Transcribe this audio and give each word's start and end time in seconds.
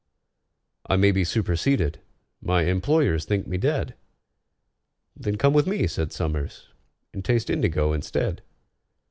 I 0.87 0.95
may 0.95 1.11
be 1.11 1.23
superseded—my 1.23 2.63
employers 2.63 3.23
think 3.25 3.45
me 3.45 3.59
dead!" 3.59 3.93
"Then 5.15 5.35
come 5.37 5.53
with 5.53 5.67
me," 5.67 5.85
said 5.85 6.11
SOMERS, 6.11 6.69
"and 7.13 7.23
taste 7.23 7.51
indigo 7.51 7.93
instead." 7.93 8.41